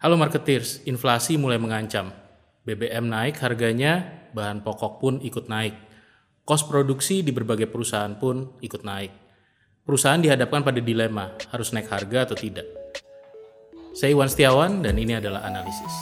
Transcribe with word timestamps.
Halo 0.00 0.16
marketeers, 0.16 0.80
inflasi 0.88 1.36
mulai 1.36 1.60
mengancam. 1.60 2.08
BBM 2.64 3.04
naik 3.04 3.36
harganya, 3.44 4.24
bahan 4.32 4.64
pokok 4.64 4.96
pun 4.96 5.20
ikut 5.20 5.44
naik. 5.52 5.76
Kos 6.40 6.64
produksi 6.64 7.20
di 7.20 7.36
berbagai 7.36 7.68
perusahaan 7.68 8.16
pun 8.16 8.56
ikut 8.64 8.80
naik. 8.80 9.12
Perusahaan 9.84 10.16
dihadapkan 10.16 10.64
pada 10.64 10.80
dilema, 10.80 11.36
harus 11.52 11.76
naik 11.76 11.92
harga 11.92 12.32
atau 12.32 12.32
tidak. 12.32 12.64
Saya 13.92 14.16
Iwan 14.16 14.32
Setiawan 14.32 14.80
dan 14.80 14.96
ini 14.96 15.20
adalah 15.20 15.44
analisis. 15.44 15.92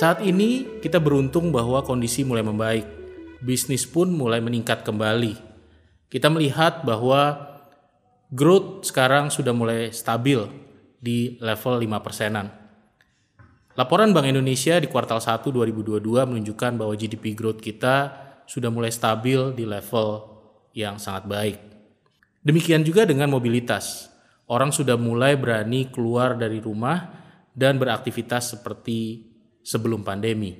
Saat 0.00 0.24
ini 0.24 0.80
kita 0.80 1.04
beruntung 1.04 1.52
bahwa 1.52 1.84
kondisi 1.84 2.24
mulai 2.24 2.40
membaik. 2.40 2.95
Bisnis 3.44 3.84
pun 3.84 4.08
mulai 4.12 4.40
meningkat 4.40 4.80
kembali. 4.86 5.36
Kita 6.08 6.32
melihat 6.32 6.86
bahwa 6.86 7.36
growth 8.32 8.88
sekarang 8.88 9.28
sudah 9.28 9.52
mulai 9.52 9.92
stabil 9.92 10.40
di 10.96 11.36
level 11.44 11.76
5 11.82 12.04
persenan. 12.06 12.48
Laporan 13.76 14.16
Bank 14.16 14.32
Indonesia 14.32 14.80
di 14.80 14.88
kuartal 14.88 15.20
1 15.20 15.52
2022 15.52 16.00
menunjukkan 16.00 16.72
bahwa 16.80 16.96
GDP 16.96 17.36
growth 17.36 17.60
kita 17.60 18.24
sudah 18.48 18.72
mulai 18.72 18.88
stabil 18.88 19.52
di 19.52 19.68
level 19.68 20.24
yang 20.72 20.96
sangat 20.96 21.28
baik. 21.28 21.58
Demikian 22.40 22.86
juga 22.86 23.04
dengan 23.04 23.28
mobilitas. 23.28 24.08
Orang 24.46 24.70
sudah 24.70 24.94
mulai 24.94 25.34
berani 25.34 25.90
keluar 25.90 26.38
dari 26.38 26.62
rumah 26.62 27.10
dan 27.52 27.76
beraktivitas 27.76 28.56
seperti 28.56 29.28
sebelum 29.60 30.06
pandemi. 30.06 30.54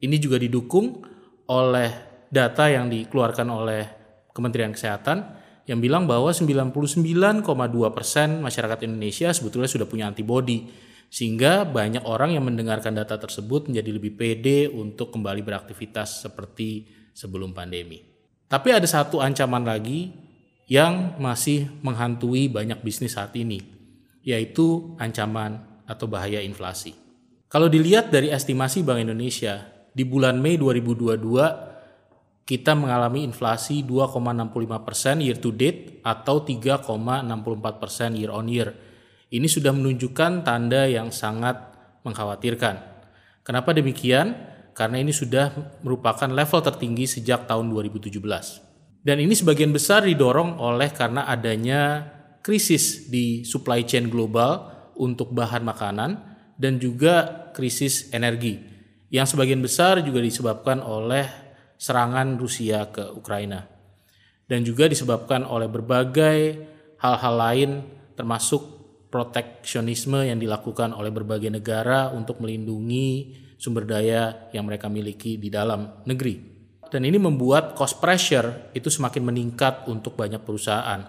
Ini 0.00 0.16
juga 0.16 0.40
didukung 0.40 1.04
oleh 1.46 2.07
data 2.28 2.68
yang 2.68 2.88
dikeluarkan 2.88 3.48
oleh 3.48 3.82
Kementerian 4.32 4.70
Kesehatan 4.70 5.18
yang 5.68 5.84
bilang 5.84 6.08
bahwa 6.08 6.32
99,2 6.32 7.44
persen 7.92 8.40
masyarakat 8.40 8.88
Indonesia 8.88 9.28
sebetulnya 9.34 9.68
sudah 9.68 9.84
punya 9.84 10.08
antibodi 10.08 10.70
sehingga 11.08 11.64
banyak 11.64 12.04
orang 12.04 12.36
yang 12.36 12.44
mendengarkan 12.44 12.96
data 12.96 13.16
tersebut 13.16 13.68
menjadi 13.68 13.90
lebih 13.92 14.12
pede 14.16 14.68
untuk 14.68 15.12
kembali 15.12 15.40
beraktivitas 15.44 16.24
seperti 16.24 16.88
sebelum 17.16 17.56
pandemi. 17.56 18.04
Tapi 18.48 18.68
ada 18.72 18.88
satu 18.88 19.20
ancaman 19.20 19.64
lagi 19.64 20.12
yang 20.68 21.16
masih 21.20 21.68
menghantui 21.80 22.48
banyak 22.48 22.80
bisnis 22.84 23.16
saat 23.16 23.32
ini, 23.36 23.60
yaitu 24.24 24.96
ancaman 25.00 25.64
atau 25.88 26.04
bahaya 26.08 26.44
inflasi. 26.44 26.92
Kalau 27.48 27.72
dilihat 27.72 28.12
dari 28.12 28.28
estimasi 28.28 28.84
Bank 28.84 29.00
Indonesia, 29.00 29.64
di 29.96 30.04
bulan 30.04 30.36
Mei 30.40 30.60
2022 30.60 31.67
kita 32.48 32.72
mengalami 32.72 33.28
inflasi 33.28 33.84
2,65 33.84 34.80
persen 34.80 35.20
year 35.20 35.36
to 35.36 35.52
date 35.52 36.00
atau 36.00 36.40
3,64 36.40 37.28
persen 37.76 38.16
year 38.16 38.32
on 38.32 38.48
year. 38.48 38.72
Ini 39.28 39.44
sudah 39.44 39.76
menunjukkan 39.76 40.48
tanda 40.48 40.88
yang 40.88 41.12
sangat 41.12 41.60
mengkhawatirkan. 42.08 42.80
Kenapa 43.44 43.76
demikian? 43.76 44.32
Karena 44.72 44.96
ini 44.96 45.12
sudah 45.12 45.52
merupakan 45.84 46.24
level 46.24 46.64
tertinggi 46.64 47.04
sejak 47.04 47.44
tahun 47.44 47.68
2017. 47.68 48.16
Dan 49.04 49.20
ini 49.20 49.36
sebagian 49.36 49.68
besar 49.68 50.08
didorong 50.08 50.56
oleh 50.56 50.88
karena 50.96 51.28
adanya 51.28 52.08
krisis 52.40 53.12
di 53.12 53.44
supply 53.44 53.84
chain 53.84 54.08
global 54.08 54.72
untuk 54.96 55.36
bahan 55.36 55.68
makanan 55.68 56.16
dan 56.56 56.80
juga 56.80 57.44
krisis 57.52 58.08
energi 58.16 58.78
yang 59.08 59.24
sebagian 59.24 59.60
besar 59.64 60.04
juga 60.04 60.20
disebabkan 60.20 60.84
oleh 60.84 61.47
serangan 61.78 62.36
Rusia 62.36 62.90
ke 62.90 63.14
Ukraina 63.14 63.78
dan 64.48 64.64
juga 64.66 64.90
disebabkan 64.90 65.46
oleh 65.46 65.70
berbagai 65.70 66.38
hal-hal 66.98 67.34
lain 67.38 67.70
termasuk 68.18 68.78
proteksionisme 69.08 70.24
yang 70.24 70.36
dilakukan 70.36 70.92
oleh 70.92 71.08
berbagai 71.08 71.48
negara 71.48 72.12
untuk 72.12 72.44
melindungi 72.44 73.32
sumber 73.56 73.88
daya 73.88 74.50
yang 74.52 74.68
mereka 74.68 74.86
miliki 74.92 75.40
di 75.40 75.48
dalam 75.48 76.04
negeri. 76.04 76.58
Dan 76.88 77.04
ini 77.04 77.20
membuat 77.20 77.76
cost 77.76 78.00
pressure 78.00 78.72
itu 78.72 78.88
semakin 78.88 79.20
meningkat 79.20 79.88
untuk 79.92 80.16
banyak 80.16 80.40
perusahaan. 80.40 81.04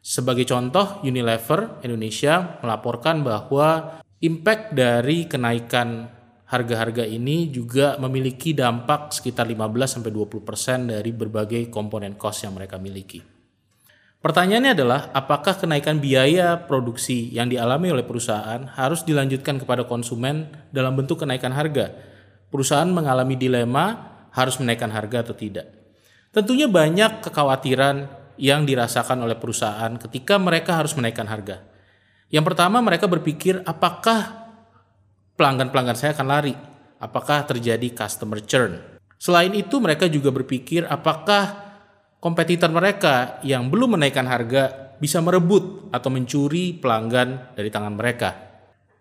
Sebagai 0.00 0.48
contoh, 0.48 1.04
Unilever 1.04 1.84
Indonesia 1.84 2.58
melaporkan 2.64 3.20
bahwa 3.20 4.00
impact 4.24 4.72
dari 4.72 5.28
kenaikan 5.28 6.08
harga-harga 6.52 7.08
ini 7.08 7.48
juga 7.48 7.96
memiliki 7.96 8.52
dampak 8.52 9.16
sekitar 9.16 9.48
15-20% 9.48 10.92
dari 10.92 11.08
berbagai 11.08 11.72
komponen 11.72 12.20
cost 12.20 12.44
yang 12.44 12.52
mereka 12.52 12.76
miliki. 12.76 13.24
Pertanyaannya 14.22 14.76
adalah 14.76 15.00
apakah 15.16 15.58
kenaikan 15.58 15.98
biaya 15.98 16.54
produksi 16.68 17.32
yang 17.34 17.50
dialami 17.50 17.90
oleh 17.90 18.06
perusahaan 18.06 18.68
harus 18.78 19.02
dilanjutkan 19.02 19.58
kepada 19.58 19.88
konsumen 19.88 20.46
dalam 20.70 20.94
bentuk 20.94 21.24
kenaikan 21.24 21.50
harga? 21.50 21.90
Perusahaan 22.52 22.86
mengalami 22.86 23.34
dilema 23.34 24.12
harus 24.30 24.60
menaikkan 24.62 24.92
harga 24.92 25.26
atau 25.26 25.34
tidak. 25.34 25.66
Tentunya 26.30 26.70
banyak 26.70 27.24
kekhawatiran 27.24 27.96
yang 28.38 28.62
dirasakan 28.62 29.24
oleh 29.24 29.40
perusahaan 29.40 29.90
ketika 29.98 30.38
mereka 30.38 30.78
harus 30.78 30.94
menaikkan 30.94 31.26
harga. 31.26 31.64
Yang 32.30 32.44
pertama 32.52 32.78
mereka 32.78 33.10
berpikir 33.10 33.60
apakah 33.66 34.41
pelanggan-pelanggan 35.42 35.98
saya 35.98 36.14
akan 36.14 36.26
lari? 36.30 36.54
Apakah 37.02 37.42
terjadi 37.42 37.90
customer 37.90 38.38
churn? 38.46 38.78
Selain 39.18 39.50
itu 39.50 39.82
mereka 39.82 40.06
juga 40.06 40.30
berpikir 40.30 40.86
apakah 40.86 41.58
kompetitor 42.22 42.70
mereka 42.70 43.42
yang 43.42 43.66
belum 43.66 43.98
menaikkan 43.98 44.22
harga 44.22 44.94
bisa 45.02 45.18
merebut 45.18 45.90
atau 45.90 46.14
mencuri 46.14 46.78
pelanggan 46.78 47.58
dari 47.58 47.74
tangan 47.74 47.98
mereka. 47.98 48.30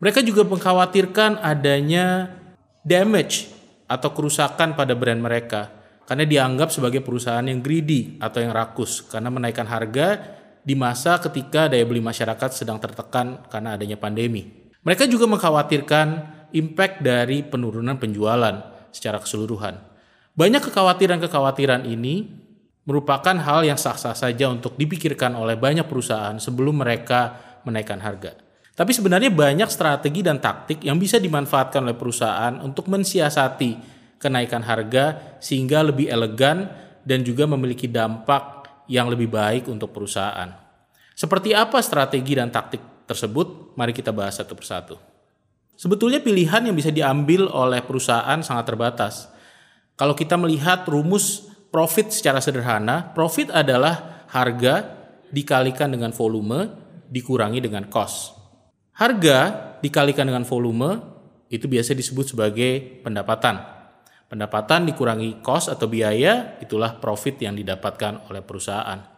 Mereka 0.01 0.25
juga 0.25 0.41
mengkhawatirkan 0.49 1.45
adanya 1.45 2.33
damage 2.81 3.53
atau 3.85 4.09
kerusakan 4.09 4.73
pada 4.73 4.97
brand 4.97 5.21
mereka 5.21 5.69
karena 6.09 6.25
dianggap 6.25 6.73
sebagai 6.73 7.05
perusahaan 7.05 7.45
yang 7.45 7.61
greedy 7.61 8.17
atau 8.17 8.41
yang 8.41 8.49
rakus 8.49 9.05
karena 9.05 9.29
menaikkan 9.29 9.69
harga 9.69 10.17
di 10.65 10.73
masa 10.73 11.21
ketika 11.21 11.69
daya 11.69 11.85
beli 11.85 12.01
masyarakat 12.01 12.49
sedang 12.49 12.81
tertekan 12.81 13.45
karena 13.45 13.77
adanya 13.77 14.01
pandemi. 14.01 14.60
Mereka 14.81 15.05
juga 15.05 15.29
mengkhawatirkan 15.29 16.07
impact 16.57 17.05
dari 17.05 17.45
penurunan 17.45 18.01
penjualan 18.01 18.55
secara 18.89 19.21
keseluruhan. 19.21 19.77
Banyak 20.33 20.63
kekhawatiran-kekhawatiran 20.65 21.85
ini 21.85 22.25
merupakan 22.89 23.37
hal 23.37 23.61
yang 23.61 23.77
sah-sah 23.77 24.17
saja 24.17 24.49
untuk 24.49 24.73
dipikirkan 24.75 25.37
oleh 25.37 25.53
banyak 25.53 25.85
perusahaan 25.85 26.33
sebelum 26.41 26.81
mereka 26.81 27.37
menaikkan 27.61 28.01
harga. 28.01 28.33
Tapi 28.73 28.91
sebenarnya 28.95 29.29
banyak 29.29 29.69
strategi 29.69 30.25
dan 30.25 30.41
taktik 30.41 30.81
yang 30.81 30.97
bisa 30.97 31.21
dimanfaatkan 31.21 31.85
oleh 31.85 31.93
perusahaan 31.93 32.57
untuk 32.65 32.89
mensiasati 32.89 33.77
kenaikan 34.17 34.65
harga 34.65 35.37
sehingga 35.37 35.85
lebih 35.85 36.09
elegan 36.09 36.65
dan 37.05 37.21
juga 37.21 37.45
memiliki 37.45 37.85
dampak 37.85 38.65
yang 38.89 39.13
lebih 39.13 39.29
baik 39.29 39.69
untuk 39.69 39.93
perusahaan. 39.93 40.49
Seperti 41.13 41.53
apa 41.53 41.77
strategi 41.85 42.33
dan 42.33 42.49
taktik 42.49 42.90
tersebut? 43.11 43.75
Mari 43.75 43.91
kita 43.91 44.15
bahas 44.15 44.39
satu 44.39 44.55
persatu. 44.55 44.95
Sebetulnya 45.75 46.23
pilihan 46.23 46.63
yang 46.63 46.75
bisa 46.77 46.93
diambil 46.93 47.51
oleh 47.51 47.83
perusahaan 47.83 48.39
sangat 48.39 48.65
terbatas. 48.71 49.27
Kalau 49.99 50.15
kita 50.15 50.39
melihat 50.39 50.87
rumus 50.87 51.51
profit 51.73 52.13
secara 52.13 52.39
sederhana, 52.39 53.11
profit 53.11 53.51
adalah 53.51 54.23
harga 54.31 54.87
dikalikan 55.31 55.91
dengan 55.91 56.15
volume 56.15 56.71
dikurangi 57.11 57.59
dengan 57.59 57.91
cost. 57.91 58.35
Harga 58.95 59.71
dikalikan 59.81 60.29
dengan 60.29 60.47
volume 60.47 61.01
itu 61.51 61.67
biasa 61.67 61.91
disebut 61.91 62.31
sebagai 62.31 63.03
pendapatan. 63.03 63.59
Pendapatan 64.31 64.87
dikurangi 64.87 65.43
cost 65.43 65.67
atau 65.67 65.91
biaya, 65.91 66.55
itulah 66.63 66.95
profit 67.03 67.35
yang 67.43 67.51
didapatkan 67.51 68.31
oleh 68.31 68.39
perusahaan. 68.39 69.10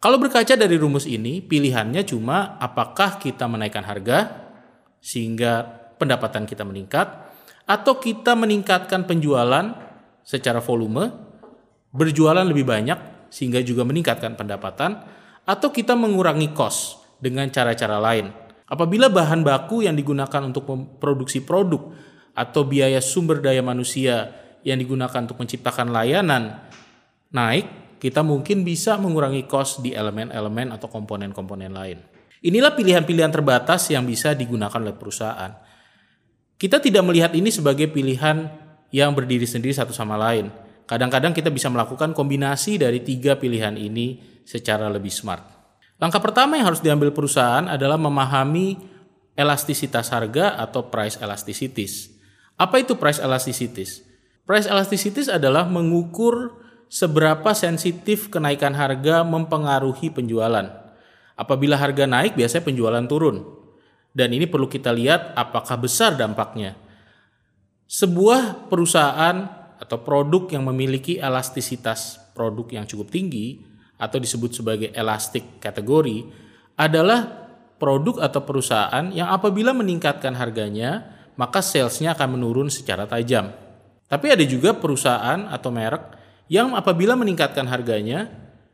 Kalau 0.00 0.16
berkaca 0.16 0.56
dari 0.56 0.80
rumus 0.80 1.04
ini, 1.04 1.44
pilihannya 1.44 2.08
cuma 2.08 2.56
apakah 2.56 3.20
kita 3.20 3.44
menaikkan 3.44 3.84
harga 3.84 4.48
sehingga 4.96 5.60
pendapatan 6.00 6.48
kita 6.48 6.64
meningkat, 6.64 7.28
atau 7.68 8.00
kita 8.00 8.32
meningkatkan 8.32 9.04
penjualan 9.04 9.76
secara 10.24 10.64
volume, 10.64 11.12
berjualan 11.92 12.40
lebih 12.48 12.64
banyak 12.64 13.28
sehingga 13.28 13.60
juga 13.60 13.84
meningkatkan 13.84 14.40
pendapatan, 14.40 15.04
atau 15.44 15.68
kita 15.68 15.92
mengurangi 15.92 16.56
cost 16.56 17.04
dengan 17.20 17.52
cara-cara 17.52 18.00
lain. 18.00 18.32
Apabila 18.72 19.12
bahan 19.12 19.44
baku 19.44 19.84
yang 19.84 20.00
digunakan 20.00 20.40
untuk 20.40 20.64
memproduksi 20.64 21.44
produk 21.44 21.92
atau 22.32 22.64
biaya 22.64 23.04
sumber 23.04 23.44
daya 23.44 23.60
manusia 23.60 24.32
yang 24.64 24.80
digunakan 24.80 25.28
untuk 25.28 25.36
menciptakan 25.36 25.92
layanan 25.92 26.56
naik, 27.36 27.79
kita 28.00 28.24
mungkin 28.24 28.64
bisa 28.64 28.96
mengurangi 28.96 29.44
cost 29.44 29.84
di 29.84 29.92
elemen-elemen 29.92 30.72
atau 30.72 30.88
komponen-komponen 30.88 31.70
lain. 31.70 32.00
Inilah 32.40 32.72
pilihan-pilihan 32.72 33.28
terbatas 33.28 33.92
yang 33.92 34.08
bisa 34.08 34.32
digunakan 34.32 34.80
oleh 34.80 34.96
perusahaan. 34.96 35.52
Kita 36.56 36.80
tidak 36.80 37.04
melihat 37.04 37.36
ini 37.36 37.52
sebagai 37.52 37.92
pilihan 37.92 38.48
yang 38.90 39.12
berdiri 39.12 39.44
sendiri 39.44 39.76
satu 39.76 39.92
sama 39.92 40.16
lain, 40.16 40.48
Kadang-kadang 40.90 41.30
kita 41.30 41.54
bisa 41.54 41.70
melakukan 41.70 42.10
kombinasi 42.10 42.82
dari 42.82 43.06
tiga 43.06 43.38
pilihan 43.38 43.78
ini 43.78 44.18
secara 44.42 44.90
lebih 44.90 45.14
smart. 45.14 45.46
Langkah 46.02 46.18
pertama 46.18 46.58
yang 46.58 46.66
harus 46.66 46.82
diambil 46.82 47.14
perusahaan 47.14 47.62
adalah 47.70 47.94
memahami 47.94 48.74
elastisitas 49.38 50.10
harga 50.10 50.58
atau 50.58 50.90
price 50.90 51.14
elasticities. 51.22 52.10
Apa 52.58 52.82
itu 52.82 52.98
price 52.98 53.22
elasticities? 53.22 54.02
Price 54.42 54.66
elasticities 54.66 55.30
adalah 55.30 55.70
mengukur 55.70 56.58
seberapa 56.90 57.54
sensitif 57.54 58.26
kenaikan 58.28 58.74
harga 58.74 59.22
mempengaruhi 59.22 60.10
penjualan. 60.10 60.66
Apabila 61.38 61.78
harga 61.78 62.04
naik, 62.04 62.34
biasanya 62.34 62.66
penjualan 62.66 63.06
turun. 63.06 63.46
Dan 64.10 64.34
ini 64.34 64.50
perlu 64.50 64.66
kita 64.66 64.90
lihat 64.90 65.38
apakah 65.38 65.78
besar 65.78 66.18
dampaknya. 66.18 66.74
Sebuah 67.86 68.66
perusahaan 68.66 69.46
atau 69.80 69.98
produk 70.02 70.50
yang 70.50 70.66
memiliki 70.66 71.16
elastisitas 71.16 72.20
produk 72.34 72.82
yang 72.82 72.84
cukup 72.84 73.08
tinggi 73.08 73.62
atau 73.96 74.18
disebut 74.20 74.60
sebagai 74.60 74.90
elastic 74.92 75.62
kategori 75.62 76.26
adalah 76.76 77.48
produk 77.80 78.28
atau 78.28 78.44
perusahaan 78.44 79.08
yang 79.14 79.32
apabila 79.32 79.72
meningkatkan 79.72 80.36
harganya 80.36 81.16
maka 81.40 81.64
salesnya 81.64 82.12
akan 82.12 82.36
menurun 82.36 82.68
secara 82.68 83.08
tajam. 83.08 83.48
Tapi 84.04 84.26
ada 84.28 84.44
juga 84.44 84.76
perusahaan 84.76 85.48
atau 85.48 85.70
merek 85.72 86.19
yang 86.50 86.74
apabila 86.74 87.14
meningkatkan 87.14 87.70
harganya 87.70 88.26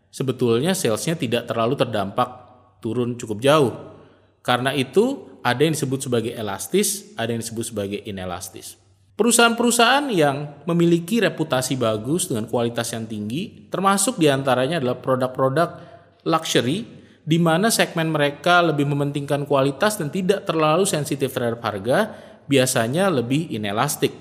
sebetulnya 0.08 0.72
salesnya 0.72 1.12
tidak 1.12 1.44
terlalu 1.44 1.76
terdampak 1.76 2.28
turun 2.80 3.20
cukup 3.20 3.38
jauh. 3.44 3.72
Karena 4.40 4.72
itu 4.72 5.36
ada 5.44 5.60
yang 5.60 5.76
disebut 5.76 6.08
sebagai 6.08 6.32
elastis, 6.32 7.12
ada 7.20 7.36
yang 7.36 7.44
disebut 7.44 7.68
sebagai 7.68 8.00
inelastis. 8.08 8.80
Perusahaan-perusahaan 9.16 10.08
yang 10.12 10.64
memiliki 10.64 11.20
reputasi 11.20 11.76
bagus 11.76 12.32
dengan 12.32 12.48
kualitas 12.48 12.92
yang 12.96 13.04
tinggi, 13.04 13.68
termasuk 13.68 14.16
di 14.16 14.28
antaranya 14.28 14.80
adalah 14.80 14.96
produk-produk 15.00 15.68
luxury, 16.24 16.84
di 17.26 17.38
mana 17.40 17.72
segmen 17.72 18.12
mereka 18.12 18.60
lebih 18.62 18.86
mementingkan 18.86 19.44
kualitas 19.48 19.98
dan 19.98 20.12
tidak 20.12 20.44
terlalu 20.46 20.84
sensitif 20.84 21.32
terhadap 21.32 21.64
harga, 21.64 22.12
biasanya 22.44 23.08
lebih 23.08 23.50
inelastik. 23.50 24.12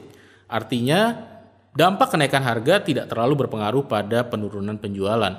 Artinya, 0.48 1.35
dampak 1.76 2.16
kenaikan 2.16 2.42
harga 2.42 2.82
tidak 2.82 3.12
terlalu 3.12 3.46
berpengaruh 3.46 3.84
pada 3.86 4.24
penurunan 4.26 4.80
penjualan. 4.80 5.36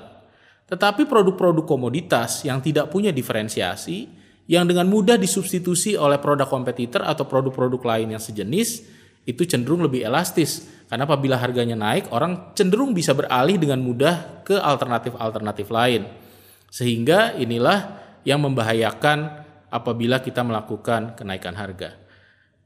Tetapi 0.68 1.08
produk-produk 1.08 1.64
komoditas 1.64 2.44
yang 2.44 2.60
tidak 2.60 2.92
punya 2.92 3.10
diferensiasi, 3.10 4.06
yang 4.46 4.68
dengan 4.68 4.86
mudah 4.86 5.18
disubstitusi 5.18 5.96
oleh 5.98 6.20
produk 6.20 6.46
kompetitor 6.46 7.02
atau 7.02 7.26
produk-produk 7.26 7.80
lain 7.82 8.14
yang 8.14 8.22
sejenis, 8.22 8.84
itu 9.26 9.42
cenderung 9.42 9.82
lebih 9.82 10.06
elastis 10.06 10.70
karena 10.86 11.02
apabila 11.02 11.34
harganya 11.34 11.74
naik 11.74 12.14
orang 12.14 12.54
cenderung 12.54 12.94
bisa 12.94 13.10
beralih 13.10 13.58
dengan 13.58 13.82
mudah 13.82 14.46
ke 14.46 14.54
alternatif-alternatif 14.54 15.66
lain. 15.66 16.06
Sehingga 16.70 17.34
inilah 17.34 18.06
yang 18.22 18.38
membahayakan 18.42 19.42
apabila 19.70 20.22
kita 20.22 20.46
melakukan 20.46 21.18
kenaikan 21.18 21.58
harga. 21.58 22.05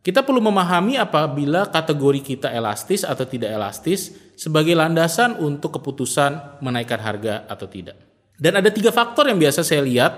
Kita 0.00 0.24
perlu 0.24 0.40
memahami 0.40 0.96
apabila 0.96 1.68
kategori 1.68 2.24
kita 2.24 2.48
elastis 2.48 3.04
atau 3.04 3.28
tidak 3.28 3.52
elastis 3.52 4.16
sebagai 4.32 4.72
landasan 4.72 5.36
untuk 5.36 5.76
keputusan 5.76 6.60
menaikkan 6.64 6.96
harga 7.04 7.44
atau 7.44 7.68
tidak. 7.68 8.00
Dan 8.40 8.56
ada 8.56 8.72
tiga 8.72 8.88
faktor 8.88 9.28
yang 9.28 9.36
biasa 9.36 9.60
saya 9.60 9.84
lihat 9.84 10.12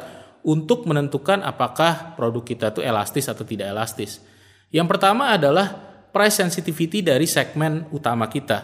untuk 0.47 0.87
menentukan 0.87 1.43
apakah 1.43 2.15
produk 2.15 2.47
kita 2.47 2.67
itu 2.71 2.81
elastis 2.87 3.27
atau 3.27 3.43
tidak 3.43 3.75
elastis. 3.75 4.23
Yang 4.71 4.87
pertama 4.95 5.35
adalah 5.35 5.75
price 6.15 6.39
sensitivity 6.39 7.03
dari 7.03 7.27
segmen 7.27 7.91
utama 7.91 8.31
kita. 8.31 8.63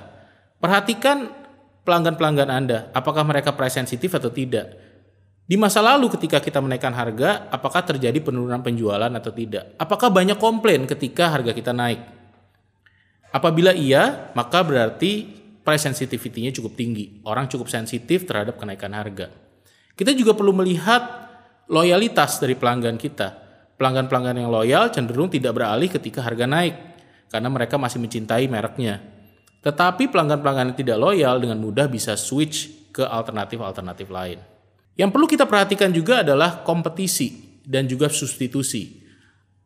Perhatikan 0.62 1.26
pelanggan-pelanggan 1.82 2.50
Anda, 2.50 2.78
apakah 2.94 3.26
mereka 3.26 3.58
price 3.58 3.74
sensitif 3.74 4.14
atau 4.14 4.30
tidak. 4.30 4.87
Di 5.48 5.56
masa 5.56 5.80
lalu 5.80 6.12
ketika 6.12 6.44
kita 6.44 6.60
menaikkan 6.60 6.92
harga, 6.92 7.48
apakah 7.48 7.80
terjadi 7.80 8.20
penurunan 8.20 8.60
penjualan 8.60 9.08
atau 9.08 9.32
tidak? 9.32 9.72
Apakah 9.80 10.12
banyak 10.12 10.36
komplain 10.36 10.84
ketika 10.84 11.32
harga 11.32 11.56
kita 11.56 11.72
naik? 11.72 12.04
Apabila 13.32 13.72
iya, 13.72 14.28
maka 14.36 14.60
berarti 14.60 15.24
price 15.64 15.88
sensitivity-nya 15.88 16.52
cukup 16.52 16.76
tinggi. 16.76 17.24
Orang 17.24 17.48
cukup 17.48 17.72
sensitif 17.72 18.28
terhadap 18.28 18.60
kenaikan 18.60 18.92
harga. 18.92 19.32
Kita 19.96 20.12
juga 20.12 20.36
perlu 20.36 20.52
melihat 20.52 21.00
loyalitas 21.64 22.44
dari 22.44 22.52
pelanggan 22.52 23.00
kita. 23.00 23.48
Pelanggan-pelanggan 23.80 24.44
yang 24.44 24.52
loyal 24.52 24.92
cenderung 24.92 25.32
tidak 25.32 25.56
beralih 25.56 25.88
ketika 25.88 26.28
harga 26.28 26.44
naik 26.44 26.76
karena 27.32 27.48
mereka 27.48 27.80
masih 27.80 28.04
mencintai 28.04 28.44
mereknya. 28.52 29.00
Tetapi 29.64 30.12
pelanggan-pelanggan 30.12 30.76
yang 30.76 30.78
tidak 30.78 30.98
loyal 31.00 31.40
dengan 31.40 31.56
mudah 31.56 31.88
bisa 31.88 32.20
switch 32.20 32.92
ke 32.92 33.00
alternatif-alternatif 33.00 34.12
lain. 34.12 34.57
Yang 34.98 35.10
perlu 35.14 35.26
kita 35.30 35.46
perhatikan 35.46 35.94
juga 35.94 36.26
adalah 36.26 36.66
kompetisi 36.66 37.62
dan 37.62 37.86
juga 37.86 38.10
substitusi. 38.10 38.98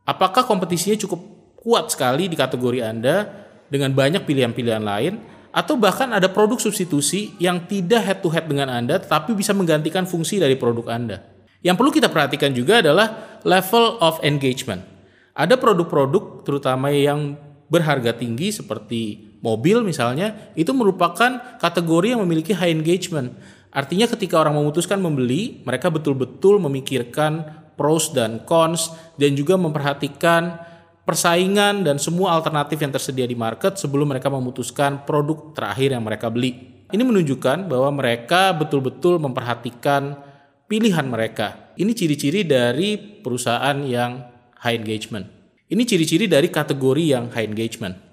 Apakah 0.05 0.45
kompetisinya 0.45 1.01
cukup 1.01 1.21
kuat 1.57 1.89
sekali 1.89 2.29
di 2.29 2.37
kategori 2.37 2.85
Anda 2.85 3.25
dengan 3.73 3.97
banyak 3.97 4.29
pilihan-pilihan 4.29 4.85
lain 4.85 5.17
atau 5.57 5.81
bahkan 5.81 6.13
ada 6.13 6.29
produk 6.29 6.61
substitusi 6.61 7.33
yang 7.41 7.65
tidak 7.65 8.05
head 8.05 8.19
to 8.21 8.29
head 8.29 8.45
dengan 8.45 8.69
Anda 8.69 9.01
tetapi 9.01 9.33
bisa 9.33 9.57
menggantikan 9.57 10.05
fungsi 10.05 10.37
dari 10.37 10.61
produk 10.61 10.93
Anda. 10.93 11.25
Yang 11.65 11.77
perlu 11.81 11.91
kita 11.95 12.13
perhatikan 12.13 12.53
juga 12.53 12.85
adalah 12.85 13.41
level 13.47 14.03
of 14.05 14.21
engagement. 14.21 14.85
Ada 15.33 15.57
produk-produk 15.57 16.45
terutama 16.45 16.93
yang 16.93 17.41
berharga 17.73 18.13
tinggi 18.13 18.53
seperti 18.53 19.33
mobil 19.41 19.81
misalnya 19.81 20.53
itu 20.53 20.77
merupakan 20.77 21.57
kategori 21.57 22.13
yang 22.13 22.21
memiliki 22.21 22.53
high 22.53 22.75
engagement. 22.75 23.33
Artinya 23.73 24.05
ketika 24.05 24.37
orang 24.37 24.61
memutuskan 24.61 25.01
membeli, 25.01 25.65
mereka 25.65 25.89
betul-betul 25.89 26.61
memikirkan 26.61 27.65
pros 27.73 28.13
dan 28.13 28.45
cons 28.45 28.93
dan 29.17 29.33
juga 29.33 29.57
memperhatikan 29.57 30.61
persaingan 31.09 31.83
dan 31.83 31.97
semua 31.97 32.37
alternatif 32.37 32.79
yang 32.79 32.93
tersedia 32.93 33.25
di 33.25 33.35
market 33.35 33.81
sebelum 33.81 34.13
mereka 34.13 34.29
memutuskan 34.29 35.03
produk 35.09 35.57
terakhir 35.57 35.97
yang 35.97 36.05
mereka 36.05 36.29
beli. 36.29 36.85
Ini 36.93 37.01
menunjukkan 37.01 37.73
bahwa 37.73 37.89
mereka 37.97 38.53
betul-betul 38.53 39.17
memperhatikan 39.17 40.21
pilihan 40.69 41.09
mereka. 41.09 41.73
Ini 41.81 41.97
ciri-ciri 41.97 42.45
dari 42.45 43.01
perusahaan 43.01 43.81
yang 43.81 44.21
high 44.61 44.77
engagement. 44.77 45.25
Ini 45.73 45.83
ciri-ciri 45.89 46.29
dari 46.29 46.53
kategori 46.53 47.01
yang 47.01 47.33
high 47.33 47.49
engagement. 47.49 48.12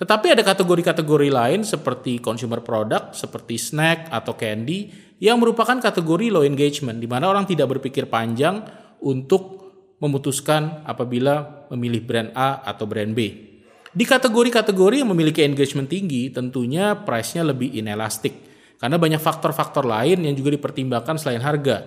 Tetapi 0.00 0.32
ada 0.32 0.40
kategori-kategori 0.40 1.28
lain 1.28 1.60
seperti 1.60 2.24
consumer 2.24 2.64
product, 2.64 3.20
seperti 3.20 3.60
snack 3.60 4.08
atau 4.08 4.32
candy 4.32 4.88
yang 5.20 5.36
merupakan 5.36 5.76
kategori 5.76 6.32
low 6.32 6.40
engagement 6.40 6.96
di 6.96 7.04
mana 7.04 7.28
orang 7.28 7.44
tidak 7.44 7.76
berpikir 7.76 8.08
panjang 8.08 8.64
untuk 9.04 9.60
memutuskan 10.00 10.88
apabila 10.88 11.68
memilih 11.68 12.00
brand 12.00 12.30
A 12.32 12.64
atau 12.64 12.88
brand 12.88 13.12
B. 13.12 13.52
Di 13.92 14.08
kategori-kategori 14.08 15.04
yang 15.04 15.12
memiliki 15.12 15.44
engagement 15.44 15.92
tinggi, 15.92 16.32
tentunya 16.32 16.96
price-nya 16.96 17.44
lebih 17.44 17.68
inelastik 17.76 18.32
karena 18.80 18.96
banyak 18.96 19.20
faktor-faktor 19.20 19.84
lain 19.84 20.24
yang 20.24 20.32
juga 20.32 20.56
dipertimbangkan 20.56 21.20
selain 21.20 21.44
harga. 21.44 21.84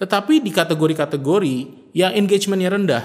Tetapi 0.00 0.40
di 0.40 0.48
kategori-kategori 0.48 1.56
yang 1.92 2.16
engagementnya 2.16 2.72
rendah, 2.72 3.04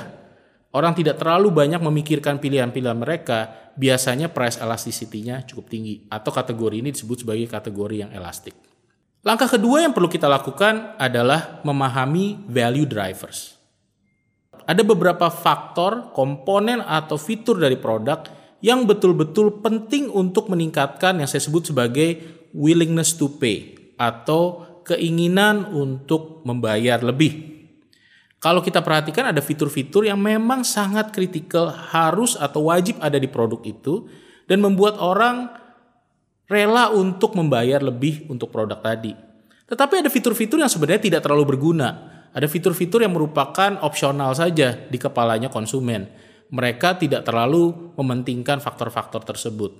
orang 0.77 0.93
tidak 0.93 1.17
terlalu 1.17 1.49
banyak 1.49 1.81
memikirkan 1.81 2.37
pilihan-pilihan 2.37 2.97
mereka, 2.97 3.73
biasanya 3.73 4.29
price 4.29 4.61
elasticity-nya 4.61 5.49
cukup 5.49 5.73
tinggi 5.73 6.05
atau 6.05 6.29
kategori 6.29 6.77
ini 6.77 6.93
disebut 6.93 7.25
sebagai 7.25 7.49
kategori 7.49 8.05
yang 8.05 8.11
elastik. 8.13 8.53
Langkah 9.25 9.49
kedua 9.49 9.81
yang 9.81 9.97
perlu 9.97 10.05
kita 10.05 10.29
lakukan 10.29 10.93
adalah 11.01 11.59
memahami 11.65 12.45
value 12.45 12.85
drivers. 12.85 13.57
Ada 14.69 14.85
beberapa 14.85 15.33
faktor, 15.33 16.13
komponen 16.13 16.85
atau 16.85 17.17
fitur 17.17 17.57
dari 17.57 17.79
produk 17.79 18.21
yang 18.61 18.85
betul-betul 18.85 19.65
penting 19.65 20.13
untuk 20.13 20.53
meningkatkan 20.53 21.17
yang 21.17 21.29
saya 21.29 21.41
sebut 21.41 21.73
sebagai 21.73 22.21
willingness 22.53 23.17
to 23.17 23.31
pay 23.41 23.73
atau 23.97 24.63
keinginan 24.85 25.67
untuk 25.73 26.45
membayar 26.45 27.01
lebih 27.03 27.56
kalau 28.37 28.61
kita 28.61 28.85
perhatikan 28.85 29.33
ada 29.33 29.41
fitur-fitur 29.41 30.05
yang 30.05 30.21
memang 30.21 30.61
sangat 30.61 31.09
kritikal 31.09 31.73
harus 31.73 32.37
atau 32.37 32.69
wajib 32.69 33.01
ada 33.01 33.17
di 33.17 33.25
produk 33.25 33.57
itu 33.65 34.05
dan 34.45 34.61
membuat 34.61 35.01
orang 35.01 35.49
rela 36.45 36.93
untuk 36.93 37.33
membayar 37.33 37.81
lebih 37.81 38.29
untuk 38.29 38.53
produk 38.53 38.77
tadi. 38.77 39.11
Tetapi 39.67 40.05
ada 40.05 40.09
fitur-fitur 40.13 40.63
yang 40.63 40.71
sebenarnya 40.71 41.01
tidak 41.11 41.21
terlalu 41.25 41.57
berguna. 41.57 42.15
Ada 42.31 42.45
fitur-fitur 42.45 43.03
yang 43.03 43.17
merupakan 43.17 43.81
opsional 43.83 44.31
saja 44.37 44.85
di 44.85 44.95
kepalanya 45.01 45.49
konsumen. 45.49 46.07
Mereka 46.53 47.01
tidak 47.01 47.27
terlalu 47.27 47.91
mementingkan 47.99 48.63
faktor-faktor 48.63 49.25
tersebut. 49.27 49.71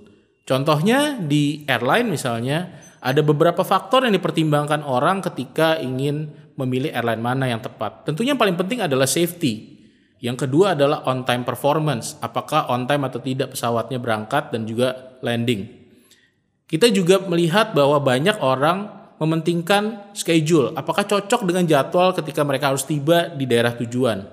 Contohnya 0.44 1.16
di 1.16 1.64
airline 1.64 2.10
misalnya, 2.10 2.87
ada 2.98 3.20
beberapa 3.22 3.62
faktor 3.62 4.06
yang 4.06 4.14
dipertimbangkan 4.14 4.82
orang 4.82 5.22
ketika 5.22 5.78
ingin 5.78 6.34
memilih 6.58 6.90
airline 6.90 7.22
mana 7.22 7.46
yang 7.46 7.62
tepat. 7.62 8.02
Tentunya 8.02 8.34
yang 8.34 8.40
paling 8.40 8.58
penting 8.58 8.82
adalah 8.82 9.06
safety. 9.06 9.78
Yang 10.18 10.46
kedua 10.46 10.74
adalah 10.74 11.06
on 11.06 11.22
time 11.22 11.46
performance, 11.46 12.18
apakah 12.18 12.66
on 12.74 12.90
time 12.90 13.06
atau 13.06 13.22
tidak 13.22 13.54
pesawatnya 13.54 14.02
berangkat 14.02 14.50
dan 14.50 14.66
juga 14.66 15.14
landing. 15.22 15.70
Kita 16.66 16.90
juga 16.90 17.22
melihat 17.22 17.70
bahwa 17.70 18.02
banyak 18.02 18.42
orang 18.42 18.90
mementingkan 19.22 20.14
schedule, 20.18 20.74
apakah 20.74 21.06
cocok 21.06 21.46
dengan 21.46 21.66
jadwal 21.70 22.10
ketika 22.18 22.42
mereka 22.42 22.74
harus 22.74 22.82
tiba 22.82 23.30
di 23.30 23.46
daerah 23.46 23.78
tujuan. 23.78 24.26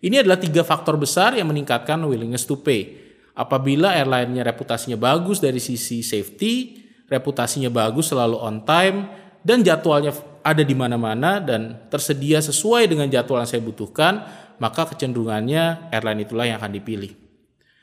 Ini 0.00 0.24
adalah 0.24 0.40
tiga 0.40 0.66
faktor 0.66 0.96
besar 0.96 1.38
yang 1.38 1.46
meningkatkan 1.46 2.00
willingness 2.02 2.48
to 2.48 2.58
pay. 2.58 2.98
Apabila 3.36 3.94
airline-nya 3.94 4.42
reputasinya 4.42 4.98
bagus 4.98 5.38
dari 5.38 5.62
sisi 5.62 6.02
safety, 6.02 6.79
reputasinya 7.10 7.68
bagus 7.68 8.14
selalu 8.14 8.38
on 8.38 8.62
time, 8.62 9.10
dan 9.42 9.66
jadwalnya 9.66 10.14
ada 10.40 10.62
di 10.64 10.72
mana-mana 10.72 11.42
dan 11.42 11.90
tersedia 11.92 12.40
sesuai 12.40 12.88
dengan 12.88 13.10
jadwal 13.10 13.42
yang 13.42 13.50
saya 13.50 13.60
butuhkan, 13.60 14.24
maka 14.62 14.88
kecenderungannya 14.94 15.92
airline 15.92 16.22
itulah 16.24 16.46
yang 16.46 16.56
akan 16.62 16.72
dipilih. 16.72 17.12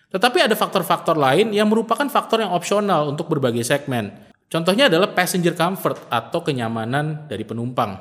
Tetapi 0.08 0.48
ada 0.48 0.56
faktor-faktor 0.56 1.20
lain 1.20 1.52
yang 1.52 1.68
merupakan 1.68 2.08
faktor 2.08 2.40
yang 2.40 2.56
opsional 2.56 3.12
untuk 3.12 3.28
berbagai 3.28 3.68
segmen. 3.68 4.16
Contohnya 4.48 4.88
adalah 4.88 5.12
passenger 5.12 5.52
comfort 5.52 6.08
atau 6.08 6.40
kenyamanan 6.40 7.28
dari 7.28 7.44
penumpang. 7.44 8.00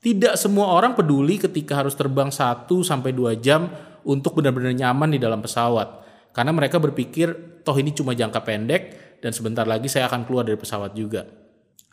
Tidak 0.00 0.40
semua 0.40 0.72
orang 0.72 0.96
peduli 0.96 1.36
ketika 1.36 1.84
harus 1.84 1.92
terbang 1.92 2.32
1 2.32 2.64
sampai 2.80 3.12
2 3.12 3.36
jam 3.44 3.68
untuk 4.08 4.40
benar-benar 4.40 4.72
nyaman 4.72 5.12
di 5.12 5.20
dalam 5.20 5.44
pesawat. 5.44 6.04
Karena 6.32 6.52
mereka 6.56 6.80
berpikir 6.80 7.60
toh 7.60 7.76
ini 7.76 7.92
cuma 7.92 8.16
jangka 8.16 8.40
pendek 8.40 9.03
dan 9.20 9.30
sebentar 9.34 9.66
lagi 9.68 9.86
saya 9.90 10.08
akan 10.10 10.26
keluar 10.26 10.46
dari 10.46 10.58
pesawat 10.58 10.94
juga. 10.96 11.26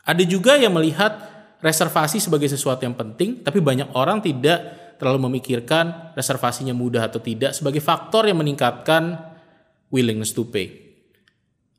Ada 0.01 0.23
juga 0.25 0.57
yang 0.57 0.73
melihat 0.73 1.31
reservasi 1.61 2.17
sebagai 2.17 2.49
sesuatu 2.49 2.81
yang 2.81 2.97
penting, 2.97 3.45
tapi 3.45 3.61
banyak 3.61 3.93
orang 3.93 4.19
tidak 4.21 4.81
terlalu 4.97 5.29
memikirkan 5.29 6.13
reservasinya 6.13 6.73
mudah 6.73 7.09
atau 7.09 7.21
tidak 7.21 7.57
sebagai 7.57 7.81
faktor 7.81 8.29
yang 8.29 8.41
meningkatkan 8.41 9.17
willingness 9.89 10.33
to 10.33 10.45
pay. 10.45 10.93